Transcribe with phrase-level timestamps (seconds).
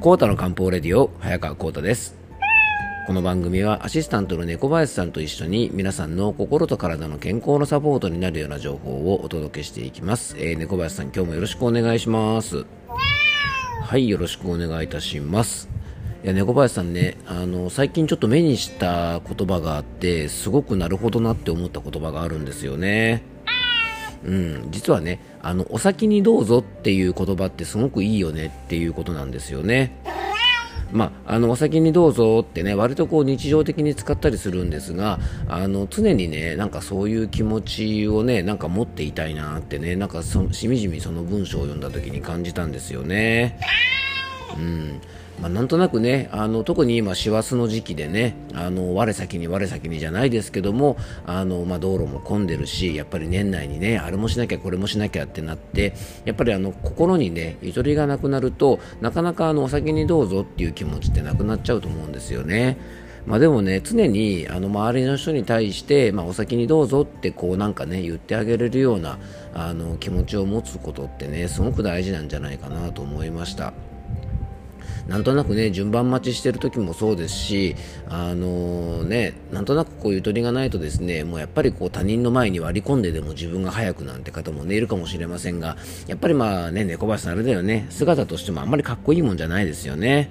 [0.00, 2.16] コータの漢方レディオ早川コータです。
[3.06, 12.64] この番組はアシスタントの猫林さんと一緒に皆さんの心と体の健康のサポートになるような情報をお届けしていきます、えー、猫林さん今日もよろしくお願いします。
[13.82, 15.68] はいよろしくお願いいたします。
[16.24, 23.22] いや猫林さんねあの最近ちょっと目にした言葉があってすごくなるほどなって思った言葉があるんですよね。
[24.24, 29.96] うん、実はねあのお先にどうぞっていう言葉ってすごくいいよねっていうことなんですよね。
[30.92, 43.60] まあ、あのお先にどうぞってね割とこう日常的に使ったりするんですがあの常にねなんかそういう気持ちをねなんか持っていたいなってねなんかしみじみその文章を読んだ時に感じたんですよね。
[44.56, 45.00] うん
[45.40, 62.76] まあ、なんとなくねあの特に今、師走の時期でねあの我先に我先にじゃないですけどもあの、まあ、道路も混んでるしやっぱり年内にねあれもしなきゃこれもしなきゃってなってやっぱりあの心にねゆとりがなくなるとなかなかあのお先にどうぞっていう気持ちってなくなっちゃうと思うんですよね。
[63.26, 69.18] まあ、でもね常にあの周りの人に対して、まあ、お先にどうぞってこうなんかね言ってあげれるような
[69.52, 73.74] あの気持ちを持つことってねすごく大事なんじゃないかなと思いました。
[75.10, 77.74] なんとなくね順番待ちしてる時もそうですし
[78.08, 90.30] あのー、ねなんとなくこうゆとりがないとですねもうやっぱりこう他人の前に割り込んででも自分が早くなんて方もねいるかもしれませんがやっぱりまあね猫林さんあれだよね姿としてもあんまりかっこいいもんじゃないですよね。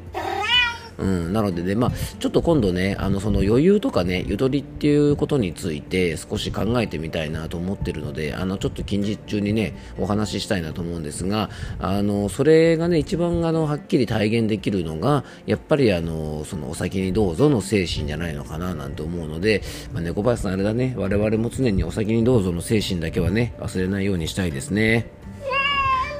[1.00, 19.62] うん、なのでね、まあ、ちょっと今度ね、あのその余裕とかね、ゆとりっていうことについて少し考えてみたいなと思ってるので、あのちょっと近日中にね、お話ししたいなと思うんですが、あのそれがね、一番あのはっきり体現できるのが、やっぱりあのそのお先にどうぞの精神じゃないのかななんて思うので、
[19.94, 25.08] まあ、猫林さん、あれだね、我々も常にお先にどうぞの精神だけはね、忘れないようにしたいですね。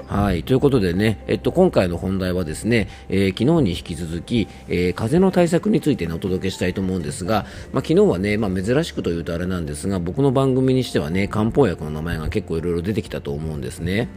[0.10, 0.44] はい。
[0.44, 14.10] ということでね、えっと、今回の本題はですね、えー、昨日に引き続き、えー、風邪の対策について、ね、お届けしたいと思うんですが、まあ、昨日はね、まあ、珍しくというとあれなんですが、僕の番組にしてはね、漢方薬の名前が結構いろいろ出てきたと思うんですね。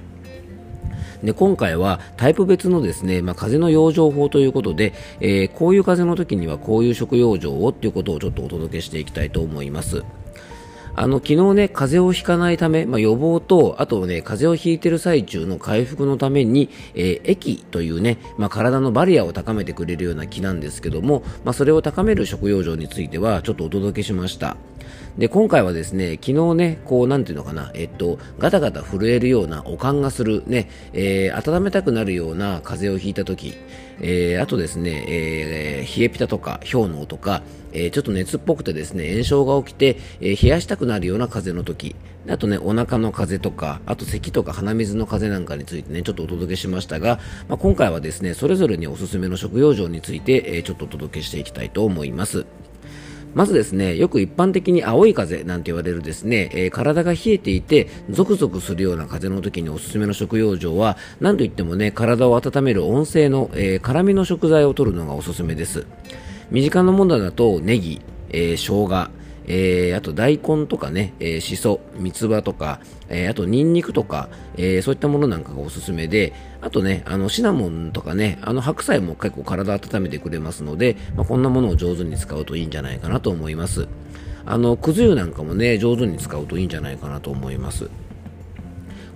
[1.23, 10.03] で今回はタイプ別のですね、まあ、風邪の養生法ということで、えー、こういう風邪の時にはこういう食養生をっていうことをちょっとお届けしていきたいと思います。
[10.95, 24.57] あの、昨日ね、風邪をひかないため、まあ、予防と、あとね、風邪をひいてる最中の回復のために、えー、液というね、まあ、体のバリアを高めてくれるような木なんですけども、まあ、それを高める食用場については、ちょっとお届けしました。
[25.19, 33.55] で、今回はですね、昨日ね、こう、なんていうのかな、えっと、ガタガタ震えるような、おかんがする、ね、えー、温めたくなるような風邪をひいた時、
[34.01, 37.43] えー、あとですね、えー、冷えピタとか、氷のとか、
[37.73, 41.95] えー、ちょっと熱っぽくてですね、炎症が起きて、えー、冷やしたくなるような風邪の時、
[42.27, 47.19] あとね、お腹の風邪とか、あと咳とか鼻水の風邪なんかについてね、ちょっとお届けしましたが、
[47.49, 52.47] まあ、今回はですね、それぞれにおすすめの食用状について、えー、ちょっとお届けしていきたいと思います。
[53.35, 65.87] まずですね、よく一般的に青い風なんて言われるですね、えー、体が冷えていて、ゾクゾクするような風の時におすすめの食用状は、何と言ってもね、体を温める温性の、えー、辛みの食材を取るのがおすすめです。
[66.51, 69.11] 身近なものだと、ネギ、えー、生姜、
[69.47, 83.89] えー、あと大根とかね、えー、しそ、三つ葉とか、えー、あとニンニクとか、えー、そういったものなんかがおすすめで、あとね、あのシナモンとかね、あの白菜も結構体温めてくれますので、まあ、こんなものを上手に使うといいんじゃないかなと思います。
[84.45, 87.89] あの、くず湯なんかもね、上手に使うといいんじゃないかなと思います。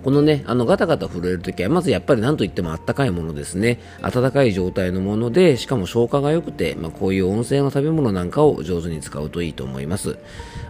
[0.07, 3.77] このね、あのガタガタ震えるときは、まずやっぱり何といってもあったかいものですね。
[4.01, 10.17] 温かい状態のもので、しかも消化が良くて、まあ、こういう温泉の食べ物なんかを上手に使うといいと思います。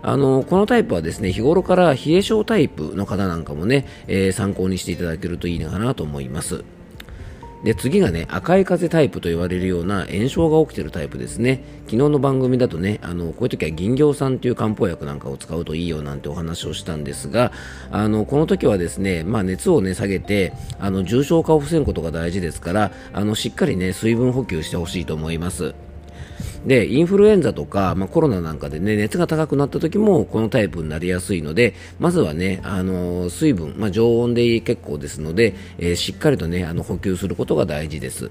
[0.02, 6.64] あの、このタイプはですね、日頃から冷え性タイプの方なんかもね、えー、参考にしていただけるといいのかなと思います。
[7.64, 17.52] で次がね赤い風タイプと言われるような炎症が起きているタイプですね昨日の番組だとねあのこういう時は銀行酸という漢方薬なんかを使うといいよなんてお話をしたんですが
[17.92, 25.87] あのこの時はですね、まあ、熱を、ね、下げてあの重症化を防ぐことが大事ですからあのしっかりね水分補給してほしいと思います。
[26.66, 38.30] で、インフルエンザとか、まあ、コロナなんかでね、熱が高くなった時もこのタイプになりやすいので、まずはね、あの、水分、まあ、常温で結構ですので、えー、しっかりとね、あの補給することが大事です。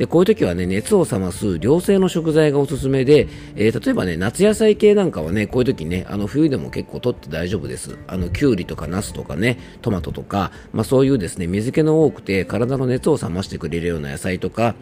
[0.00, 7.98] で、こういう時はね、熱を冷ます良性の食材がおすすめで、えー、例えばね、夏野菜系なんかはね、こういう時ね、あの、冬でも結構取って大丈夫です。
[8.06, 14.74] あの、きゅうりとかナスとかね、トマトとか、まあそういうですね、水気の多くて体の熱を冷ましてくれるような野菜とか、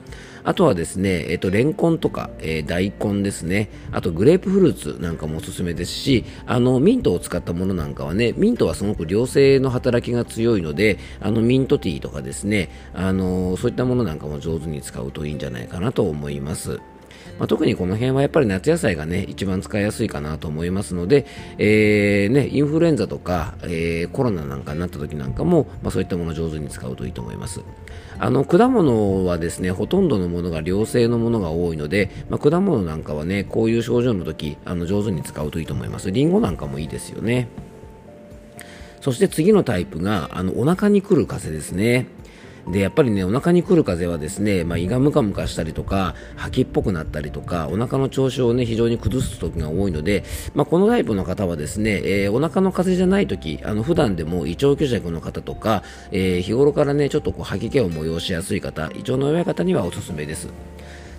[0.45, 16.81] あとはですね、えっ、ー、と、レンコンとか、えー、大根ですね、あとグレープフルーツなんかもおすすめですし、あの、ミントを使ったものなんかはね、ミントはすごく良性の働きが強いので、あの、ミントティーとかですね、あの、そういったものなんかも上手に使ううといいんじゃないかなと思います。
[17.39, 21.27] まあ、特にこの辺はやっぱり夏野菜がね、一番使いやすいかなと思いますので、
[21.59, 27.61] えー、ね、インフルエンザとか、えー、コロナなんかになった時なんかも、まあ、そういったものを上手に使うといいと思います。
[28.19, 36.11] あの、果物はですね、ほとんどのものが良性のものが多いので、まあ、果物なんかはね、こういう症状の時、あの、上手に使うといいと思います。
[36.11, 37.49] リンゴなんかもいいですよね。
[39.01, 42.09] そして次のタイプが、あの、お腹に来る風邪ですね。
[42.73, 50.25] でやっぱりねお腹に来る風邪はですね、まあ、胃がムカムカしたりとか吐きっぽくなったりとかお腹の調子をね非常に崩す時が多いので、
[50.55, 55.83] まあ、このタイプの方はですね、えー、お腹の風邪じゃない時あの普段でも胃腸虚弱の方とか、
[56.13, 60.49] えー、日頃からねちょっとこう吐き気を催しやすい方胃腸の弱い方にはおすすめです。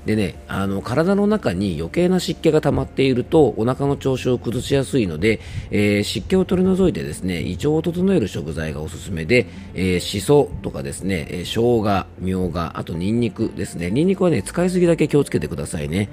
[0.10, 5.40] でね、あの体の中に余計な湿気が溜まっているとお腹の調子を崩しやすいので、
[5.70, 9.46] えー、湿気を取り除いてですね胃腸を整える食材がおすすめで、
[9.76, 13.92] えー、しそとかですね、え、生姜、みょうが、あとニンニクですね。
[13.92, 16.10] ニンニクはね、使いすぎだけ気をつけてくださいね。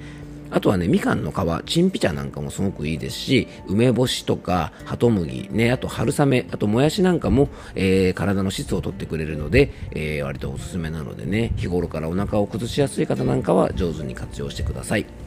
[0.49, 15.26] あとはね、みかんの皮、チンピチャなんかもすごくいいですし、梅干しとか、ハトムギ、ね、あと春雨、あともやしなんかも、えー、体の質をとってくれるので、えー、割とおすすめなのでね、日頃からお腹を崩しやすい方なんかは上手に活用してください。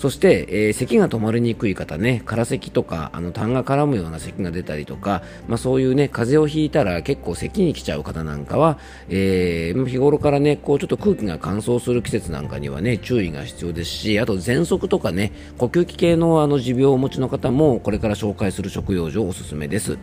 [0.00, 8.78] そして、えー、咳が止まりにくい方ね、空咳とか、あの、痰が絡むような咳が出たりとか、まあそういうね、風邪をひいたら結構咳に来ちゃう方なんかは、
[9.10, 19.98] えー、日頃からね、こうちょっと空気が乾燥する季節なんかにはね、注意が必要ですし、あと喘息とかね、呼吸器系のあの持病をお持ちの方も、これから紹介する食用上おすすめです。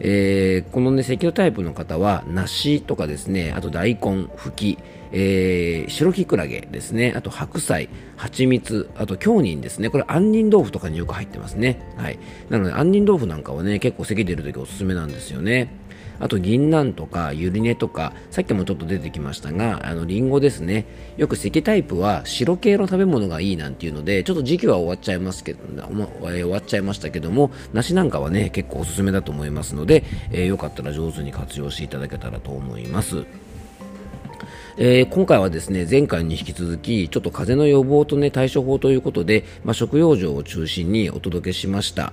[0.00, 4.78] えー、このね、赤道タイプの方は、梨とかですね、あと大根、ふき、
[5.10, 11.80] えー、白きくらげですね、あと白菜、蜂蜜、あと杏仁ですね、これ杏仁豆腐とかによく入ってますね。
[11.96, 12.18] はい。
[12.50, 15.72] なので、杏仁豆腐なんかはね、結構咳出るときおすすめなんですよね。
[16.20, 20.86] あと銀杏とかゆり根とかさっきもちょっと出てきましたがあのリンゴですね
[21.16, 25.60] よく赤タイプは白系の食べ物がいいなんていうのでちょっと時期は終わっちゃいますけど、
[26.20, 33.24] 終わっちゃいましたけども梨なんかはね結構おすすめだと思いますので、えー、よかったら上手に活用していただけたらと思います。
[34.80, 42.12] えー、今回はですね、前回に引き続き、ちょっと風邪の予防とね、対処法ということで、まあ、食用場を中心にお届けしました。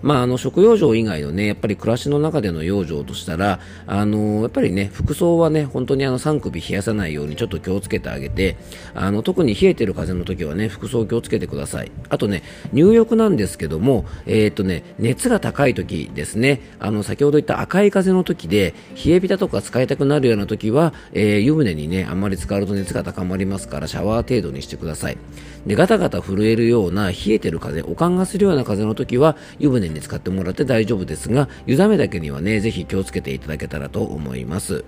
[0.00, 3.58] まあ、あの、食用場以外のね、やっぱり暮らしの中での養生としたら、
[3.88, 8.58] あのやっぱりね、服装はね、本当にあの、3首冷やさないようにちょっと気をつけてあげて、
[8.94, 11.90] あの、特に冷えてる風邪の時はね、服装気をつけてください。
[12.10, 18.72] あとね、入浴なんですけども、えっ、とね、熱が高い時ですね、あの、先ほど言った赤い風の時で、
[19.04, 25.18] 冷えピタとか使いたくなるような時は、えー、湯船にね、あんまり浸かると熱が高まりますからシャワー程度にしてください。
[25.66, 34.84] でガタガタ震えるような冷えてる風おかんがするような風の時は湯船に使ってもらって大丈夫ですが湯冷めだけにはねぜひ気をつけていただけたらと思います。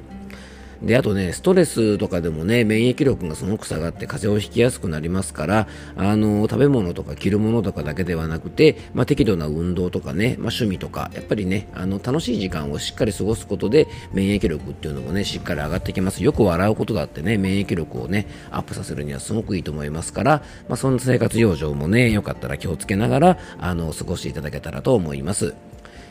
[0.82, 25.54] であとねストレスとかでもね免疫力がすごく下がって風邪をひきやすくなりますからあの食べ物とか着るものとかだけではなくて、まあ、適度な運動とかね、まあ、趣味とかやっぱりねあの楽しい時間をしっかり過ごすことで免疫力っていうのもねしっかり上がってきますよく笑うことだってね免疫力をねアップさせるにはすごくいいと思いますから、まあ、そんな生活養生もねよかったら気をつけながらあの過ごしていただけたらと思います。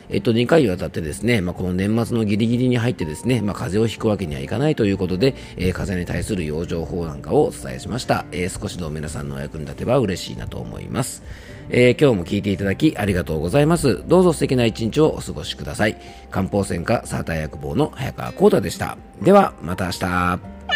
[0.08, 8.24] えっと、2回にわたってですね、まあ、この年末のギリギリに入ってですね、まあ、風邪をひくわけにはいかないということで、えー、風邪に対する養生法なんかをお伝えしました。
[8.32, 11.22] えー、少しでも皆さんのお役に立てば嬉しいなと思います。
[11.68, 14.02] えー、今日も聞いていただきありがとうございます。
[14.06, 15.96] どうぞ素敵な一日をお過ごしください。
[16.30, 18.96] 漢方専科サーター薬房の早川幸太でした。
[19.22, 20.75] では、また明日。